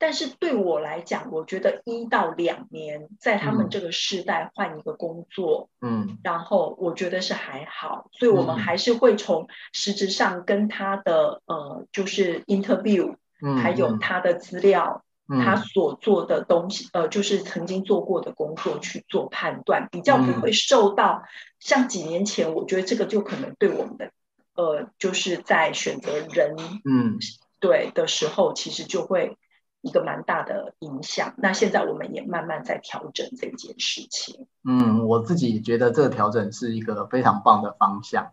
[0.00, 21.22] 但是对我来讲，我觉得一到两年在他们这个时代换一个工作，嗯，然后我觉得是还好，所以我们还是会从实质上跟他的呃，就是 interview，嗯，还有他的资料，嗯，他所做的东西，呃，就是曾经做过的工作去做判断，比较不会受到
[21.60, 24.10] 像几年前，我觉得这个就可能对我们的
[24.54, 27.18] 呃，就是在选择人，嗯，
[27.60, 29.36] 对的时候，其实就会。
[29.80, 34.48] 一个蛮大的影响，那现在我们也慢慢在调整这件事情。
[34.64, 38.32] 嗯，我自己觉得这个调整是一个非常棒的方向。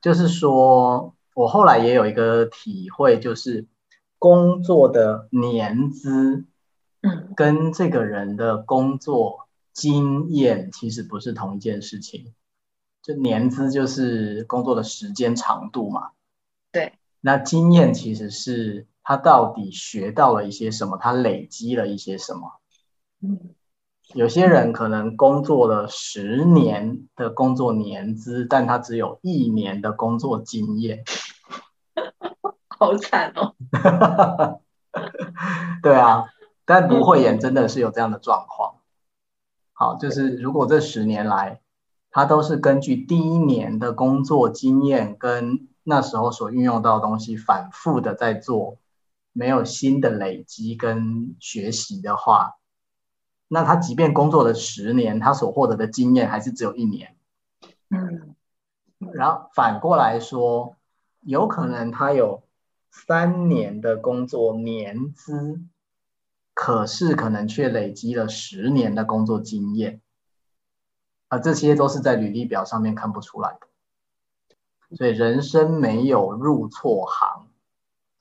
[0.00, 3.66] 就是说，我后来也有一个体会，就是
[4.18, 6.44] 工作的年资，
[7.02, 12.34] 嗯，跟这个人的工作经验其实不是同一件事情。
[13.02, 16.10] 就年资就是工作的时间长度嘛。
[16.72, 16.94] 对。
[17.20, 18.86] 那经验其实是。
[19.08, 20.96] 他到底学到了一些什么？
[20.96, 22.54] 他累积了一些什么？
[23.22, 23.54] 嗯，
[24.14, 31.04] 有些人可能工作了十年的工作年资，但他只有一年的工作经验，
[32.78, 33.54] 好惨哦。
[35.82, 36.24] 对啊，
[36.64, 38.76] 但不会演真的是有这样的状况。
[39.72, 41.60] 好，就是如果这十年来，
[42.10, 48.78] 他都是根据第一年的工作经验跟那时候所运用到的东西反复的在做。
[49.38, 52.54] 没有新的累积跟学习的话，
[53.48, 57.14] 那他即便工作了十年，他所获得的经验还是只有一年。
[57.90, 58.34] 嗯，
[59.12, 60.76] 然后反过来说，
[61.20, 62.44] 有可能他有
[62.96, 65.60] 三年的工作年资，
[66.54, 70.00] 可是可能却累积了十年的工作经验，
[71.28, 74.96] 啊这些都是在履历表上面看不出来的。
[74.96, 77.48] 所以人生没有入错行。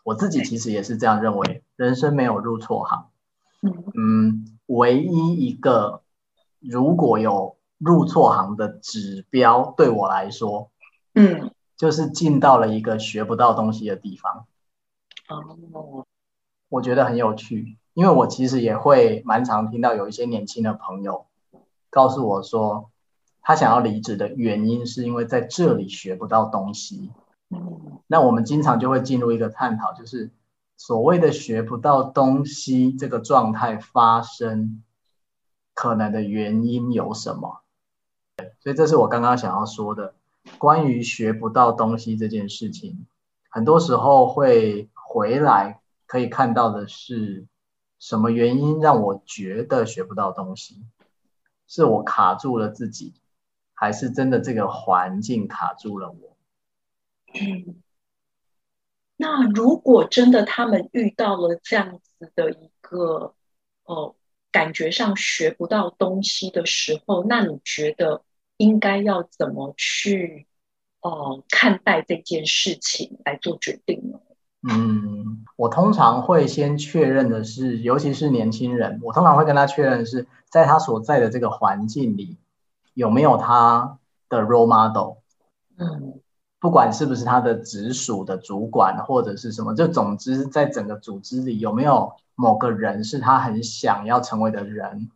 [0.03, 3.09] 我自己其实也是这样认为，人生没有入错行。
[3.95, 6.03] 嗯，唯一一个
[6.59, 10.69] 如果有入错行的指标，对我来说，
[11.13, 14.45] 嗯，就是进到了一个学不到东西的地方。
[15.29, 16.05] 哦，
[16.69, 21.25] 我觉得很有趣，因为我其实也会蛮常听到有一些年轻的朋友
[21.89, 22.89] 告诉我说，
[23.41, 27.11] 他想要离职的原因是因为在这里学不到东西。
[27.49, 30.31] 嗯，那我们经常就会进入一个探讨，就是。
[30.77, 34.83] 所谓的学不到东西这个状态发生，
[35.73, 37.61] 可能的原因有什么？
[38.59, 40.15] 所以这是我刚刚想要说的，
[40.57, 43.07] 关于学不到东西这件事情，
[43.49, 47.47] 很多时候会回来可以看到的是，
[47.99, 50.85] 什么原因让我觉得学不到东西？
[51.69, 53.13] 是我卡住了自己，
[53.73, 56.37] 还是真的这个环境卡住了我？
[57.33, 57.81] 嗯
[59.15, 63.33] 那如果真的他们遇到了这样子的一个
[63.85, 64.17] 哦，
[64.51, 68.25] 感觉上学不到东西的时候，那你觉得
[68.57, 70.47] 应该要怎么去
[70.99, 74.19] 哦看待这件事情来做决定呢？
[74.67, 82.37] 嗯，我通常会先确认的是，尤其是年轻人，我通常会跟他确认的是，在他所在的这个环境里
[82.93, 83.99] 有没有他
[84.29, 85.17] 的 role model。
[85.77, 86.19] 嗯。
[86.57, 95.11] 不管是不是他的直属的主管或者是什么，就总之在整个组织里有没有某个人是他很想要成为的人，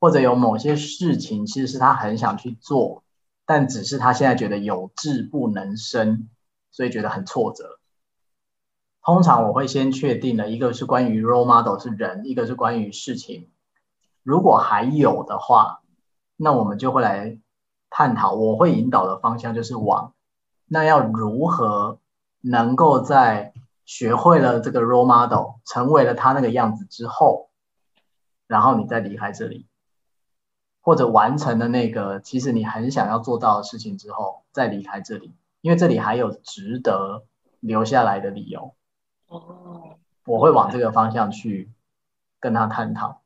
[0.00, 3.02] 或者有某些事情其实是他很想去做，
[3.44, 6.30] 但只是他现在觉得有志不能伸，
[6.70, 7.78] 所以觉得很挫折。
[9.04, 13.50] 通常我会先确定的一个是关于 role model 是人，一个是关于事情。
[14.22, 15.82] 如果还有的话，
[16.36, 17.38] 那我们就会来
[17.90, 18.32] 探讨。
[18.32, 20.14] 我会引导的方向就是往。
[20.64, 21.98] 那要如何
[22.40, 23.52] 能够在
[23.84, 27.50] 学会了这个 role model，成为了他那个样子之后，
[28.46, 29.66] 然后你再离开这里，
[30.80, 37.26] 或者完成了那个其实你很想要做到的事情之后，再离开这里，因为这里还有值得
[37.60, 38.74] 留下来的理由。
[39.38, 41.70] 哦，我会往这个方向去
[42.40, 43.22] 跟他探讨。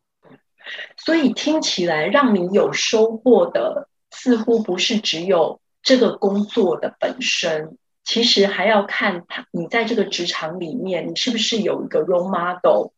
[0.96, 5.60] 所以听起来让你有收获的，似乎不是只有。
[5.80, 12.90] 这个工作的本身，其实还要看他，你在这个职场里面，你是不是有一个 role model？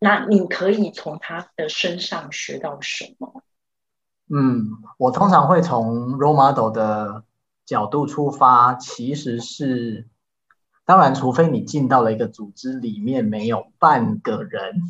[0.00, 3.42] 那你可以从他的身上学到什么？
[4.28, 4.66] 嗯，
[4.98, 7.22] 我通常会从 role model 的
[7.64, 10.08] 角度出发，其实是，
[10.84, 14.82] 当然，除非你进到了一个组织里面，没有半个人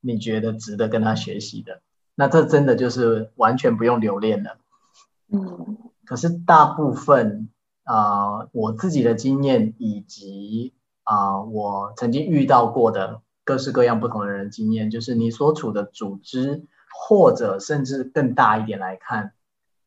[0.00, 1.82] 你觉得值得跟他学习的，
[2.14, 4.58] 那这真的就是完全不用留恋了。
[5.32, 5.78] 嗯。
[6.06, 7.48] 可是大部分
[7.82, 16.66] 啊、呃，我自己的经验以及啊、呃，我曾经遇到过的各式各样不同的人经验，就是你所处的组织，
[17.08, 19.32] 或者甚至更大一点来看，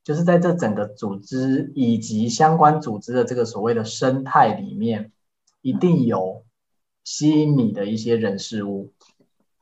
[0.07, 5.11] 就是在这整个组织以及相关组织的这个所谓的生态里面，
[5.61, 6.45] 一定有
[7.03, 8.93] 吸引你的一些人事物，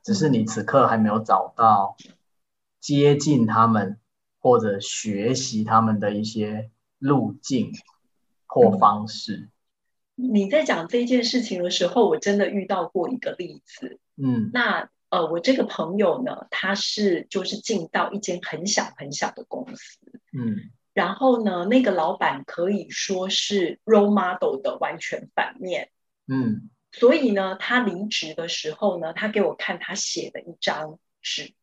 [0.03, 1.97] 只是你此刻还没有找到
[2.79, 3.97] 接近他们。
[4.45, 6.69] 或者学习他们的一些
[6.99, 7.71] 路径
[8.45, 9.49] 或方式。
[10.13, 13.99] 你在讲这件事情的时候，我真的遇到过一个例子。
[14.17, 19.97] 嗯，那呃，我这个朋友呢，他是就是进到一间很小很小的公司。
[20.37, 25.89] 嗯，然后呢，那个老板可以说是 role model 的完全反面。
[26.27, 31.53] 嗯，所以呢，他离职的时候呢，他给我看他写的一张纸。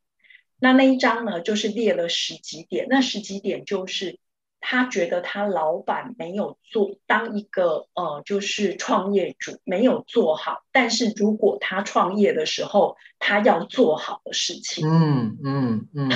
[0.59, 2.87] 那那一张呢，就是列了十几点。
[2.89, 4.17] 那十几点就是
[4.61, 10.63] 他觉得他老板没有做，当一个呃，就是创业主没有做好。
[10.71, 14.87] 但是如果他创业的时候，他要做好的事情。
[14.87, 16.09] 嗯嗯嗯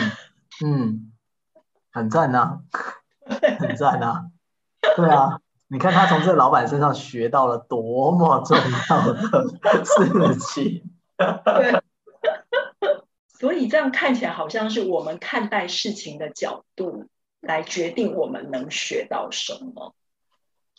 [0.64, 1.12] 嗯，
[1.98, 2.60] 很赞呐，
[3.60, 4.28] 很赞呐。
[4.96, 10.90] 对啊，你看他从这个老板身上学到了多么重要的事情。
[11.18, 11.82] 对。
[13.40, 17.06] 所以这样看起来好像是我们看待事情的角度
[17.40, 19.94] 来决定我们能学到什么。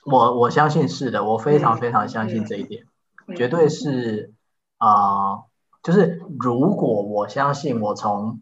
[0.04, 2.84] 我我相信是的，我非常非常相信这一点，
[3.28, 4.32] 嗯、绝对是
[4.78, 5.44] 啊、呃，
[5.84, 8.40] 就是如果我相信我从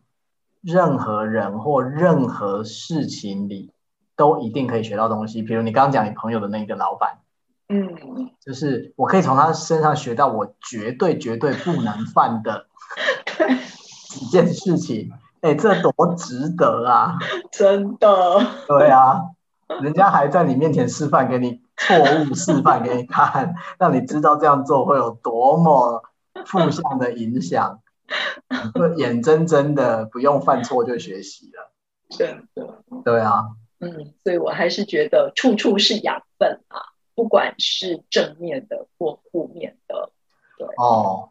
[0.66, 3.70] 任何人或任何事情里
[4.16, 7.18] 都一定可以学到东西，比如你刚刚讲你朋友的那个老板，
[7.68, 12.66] 嗯，就是我可以从他身上学到我绝对绝对不能犯的。
[13.38, 13.56] 对。
[14.18, 15.12] 一件事情，
[15.42, 17.18] 哎、欸，这多值得啊！
[17.52, 19.20] 真的，对啊，
[19.82, 26.02] 人家还在你面前示范给你错误示范给你看，让你知道这样做会有多么
[26.46, 27.80] 负向的影响。
[28.74, 31.72] 就眼睁睁的不用犯错就学习了。
[32.10, 32.82] 真的。
[33.04, 33.44] 对啊。
[33.78, 36.80] 嗯，所以我还是觉得处处是养分啊，
[37.14, 40.10] 不管是正面的或负面的。
[40.58, 40.66] 对。
[40.78, 41.30] 哦。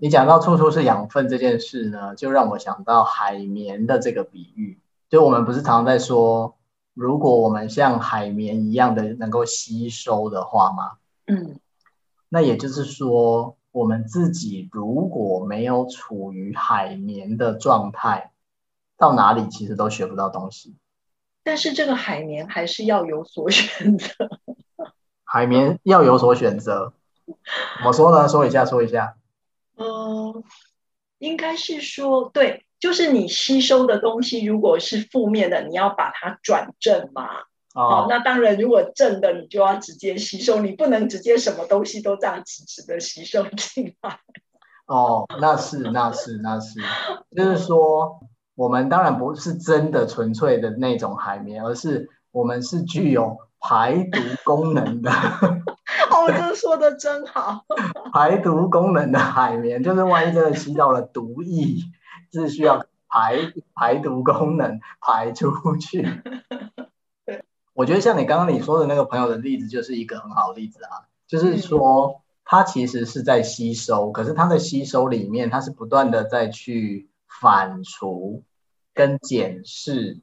[0.00, 4.80] 你讲到处处是养分这件事呢，就让我想到海绵的这个比喻。
[5.10, 6.56] 就我们不是常常在说，
[6.94, 10.92] 如果我们像海绵一样的能够吸收的话吗？
[11.26, 11.60] 嗯。
[12.30, 18.32] 那也就是说，我们自己如果没有处于海绵的状态，
[18.96, 20.76] 到哪里其实都学不到东西。
[21.42, 24.08] 但是这个海绵还是要有所选择。
[25.24, 26.92] 海绵要有所选择，
[27.26, 28.28] 怎么说呢？
[28.28, 29.16] 说一下，说一下。
[29.76, 30.42] 嗯，
[31.18, 37.44] 应该是说，对，就是你吸收的东西，如果是负面的，你要把它转正嘛。
[37.78, 44.18] 哦，哦，那当然，如果正的，你就要直接吸收，你不能直接什么东西都这样直直的吸收进来。
[44.86, 46.80] 哦，那是，那是，那是，
[47.36, 48.18] 就是说，
[48.56, 55.12] 我们当然不是真的纯粹的那种海绵，而是我们是具有排毒功能的。
[56.10, 57.64] 哦，这说的真好。
[58.12, 61.76] 排毒功能的海绵，就是万一真的吸到了毒液，
[62.32, 66.04] 是需要排排毒功能排出去。
[67.78, 71.06] 对，我觉得像你刚刚你说的那个朋友的例子，就是一个很好的例子啊。
[71.28, 77.08] 就是说，他其实是在吸收，可是他的吸收里面，他是不断的在去
[77.40, 78.42] 反刍
[78.94, 80.20] 跟检视，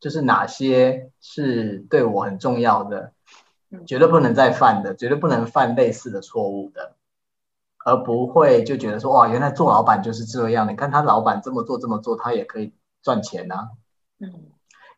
[0.00, 3.12] 就是哪些是对我很重要的。
[3.86, 6.94] 绝对不能再犯的，绝对不能犯类似的错误的，
[7.86, 10.70] 而不会就觉得说哇，原来做老板就是这样。
[10.70, 13.70] 你看他老板这么做这么做，他也可以赚钱啊。
[14.18, 14.51] 嗯，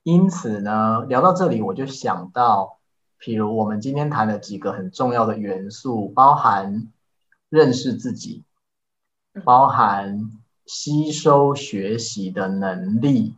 [0.04, 2.78] 因此呢，聊到这里，我就想到，
[3.18, 6.92] 譬如我们今天谈的几个很重要的元素，包含
[7.48, 8.44] 认识自己，
[9.44, 10.30] 包含
[10.66, 13.34] 吸收学习的能力，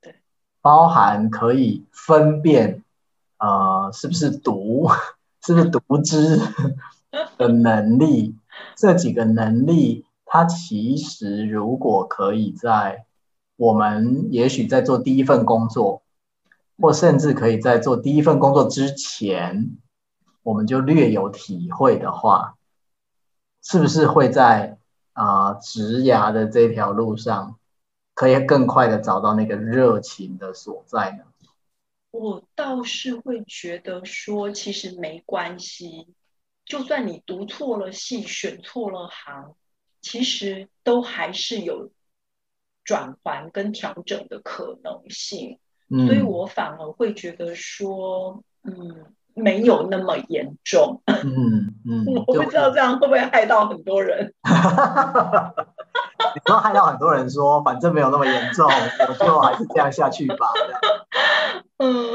[0.00, 0.16] 对，
[0.62, 2.82] 包含可以分辨。
[3.36, 4.88] 呃，是不是读，
[5.44, 6.38] 是不是读知
[7.36, 8.34] 的能力？
[8.76, 13.04] 这几个能力，它其实如果可以在
[13.62, 16.02] 我们也许在做第一份工作，
[16.80, 19.76] 或甚至可以在做第一份工作之前，
[20.42, 22.56] 我们就略有体会的话，
[23.62, 24.78] 是不是会在
[25.12, 27.56] 啊、职涯的这条路上，
[28.14, 31.24] 可以更快的找到那个热情的所在呢？
[32.10, 36.08] 我倒是会觉得说，其实没关系，
[36.64, 39.54] 就算你读错了系，选错了行，
[40.00, 41.92] 其实都还是有
[42.84, 45.58] 转换跟调整的可能性。
[45.88, 51.02] 嗯，所以我反而会觉得说，嗯，没有那么严重。
[51.06, 54.32] 嗯嗯，我不知道这样会不会害到很多人。
[56.34, 58.66] 你说害到很多人说，反正没有那么严重，
[59.08, 60.46] 我就还是这样下去吧。
[61.76, 62.14] 嗯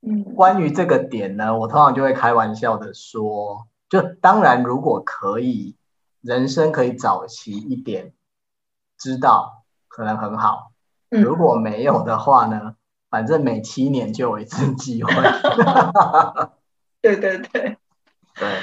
[0.00, 5.76] 嗯，关于这个点呢，我通常就会开玩笑的说，就当然如果可以，
[6.22, 8.12] 人生可以早期一点
[9.00, 10.70] 知道，可能很好。
[11.08, 12.76] 如果没有的话呢，
[13.08, 15.12] 反正每七年就有一次机会。
[17.02, 17.78] 对对对
[18.34, 18.58] 对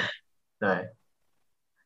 [0.58, 0.94] 对，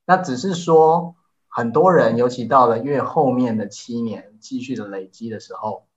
[0.04, 1.16] 那只是说，
[1.48, 5.88] 很多人尤其到了越后面的七年，继续的累积的时候。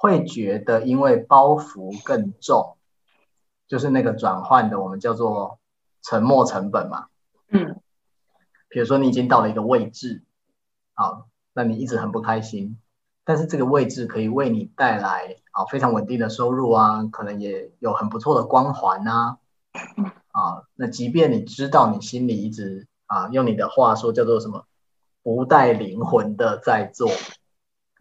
[0.00, 2.76] 会觉得因为包袱更重，
[3.66, 5.58] 就是那个转换的，我们叫做
[6.02, 7.08] 沉没成本嘛。
[7.48, 7.80] 嗯，
[8.68, 10.22] 比如说你已经到了一个位置，
[10.94, 11.26] 好，
[11.58, 12.78] 那你一直很不开心，
[13.24, 19.38] 但是这个位置可以为你带来啊非常稳定的收入啊，可能也有很不错的光环啊，
[20.30, 24.66] 啊，那即便你知道你心里一直啊用你的话说叫做什么
[25.24, 27.10] 不带灵魂的在做，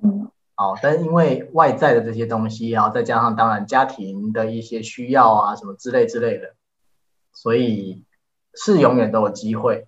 [0.04, 0.30] 嗯。
[0.54, 6.54] 好，但是因为外在的这些东西，然后再加上当然家庭的一些需要啊，什么之类之类的，
[7.34, 8.06] 所以
[8.54, 9.87] 是永远都有机会，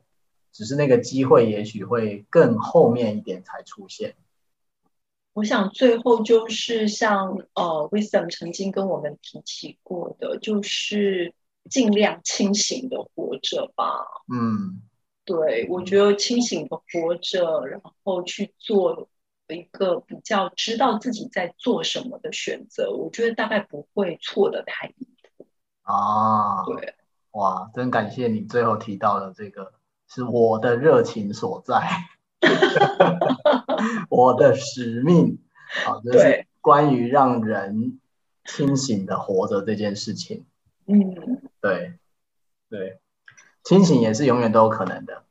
[0.52, 4.16] 只是那个机会也许会更后面一点才出现。
[5.34, 11.34] 我想最后就是像呃，Wisdom 曾经跟我们提起过的，就是
[11.70, 14.06] 尽量清醒的活着吧。
[14.34, 14.82] 嗯，
[15.26, 19.10] 对，我觉得清醒的活着，然后去做。
[19.52, 25.48] 一个比较知道自己在做什么的选择，我觉得大概不会错的太离谱
[25.82, 26.64] 啊。
[26.66, 26.94] 对，
[27.32, 29.74] 哇，真感谢你最后提到的这个
[30.10, 31.88] 是我的热情所在，
[34.10, 35.38] 我的使命。
[35.86, 38.00] 好，就是关于让人
[38.44, 40.46] 清醒的活着这件事情。
[40.88, 41.94] 嗯，对，
[42.70, 43.00] 对，
[43.64, 45.22] 清醒也是永远都有可能的。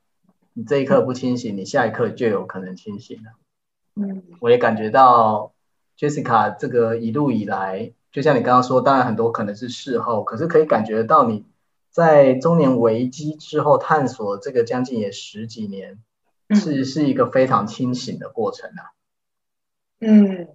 [0.53, 3.31] 你这一刻不清醒，你下一刻就有可能清醒了。
[3.95, 5.51] 嗯，我也感觉到
[5.97, 11.45] Jessica 这个一路以来，就像你刚刚说，当然很多可能是事后，可是可以感觉到你
[11.89, 15.99] 在中年危机之后探索这个将近也十几年，
[16.55, 18.91] 是是一个非常清醒的过程啊。
[19.99, 20.47] 嗯，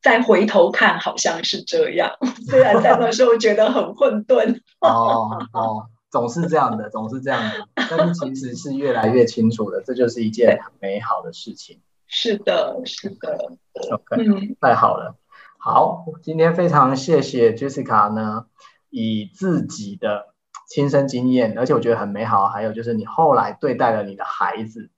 [0.00, 2.16] 再回头看好像是这样，
[2.48, 4.60] 虽然在那时候觉得很混沌。
[4.80, 5.88] 哦哦。
[6.12, 11.80] 总是这样的，总是这样的，但是其实是越来越清楚的，这就是一件很美好的事情。
[12.06, 13.56] 是的，是的。
[13.90, 15.16] OK，嗯，太好了。
[15.56, 18.44] 好，今天非常谢谢 Jessica 呢，
[18.92, 20.34] 以自己的
[20.68, 22.48] 亲身经验，而且我觉得很美好。
[22.48, 24.90] 还有就是你后来对待了你的孩子，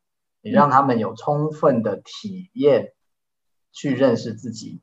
[0.42, 2.92] 你让他们有充分的体验，
[3.72, 4.80] 去认识自己，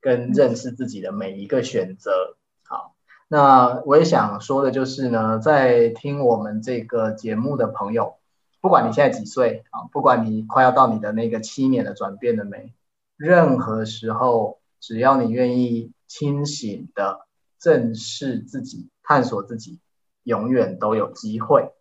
[0.00, 2.36] 跟认识自己的每一个选择。
[2.64, 2.94] 好
[3.28, 8.16] 那我也想说的就是呢，在听我们这个节目的朋友，
[8.62, 12.72] 不管你现在几岁啊，不管你快要到你的那个七年的转变了没，
[13.16, 17.23] 任何时候，只要你愿意清醒的
[17.64, 19.80] 正视自己、探索自己，
[20.22, 21.72] 永远都有机会。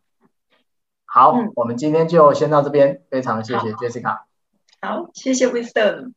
[1.04, 4.22] 好，嗯、我们今天就先到这边，非常谢谢 Jessica。
[4.80, 6.14] 好，谢谢 Wisdom。